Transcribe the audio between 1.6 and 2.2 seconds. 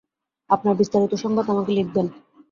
লিখবেন।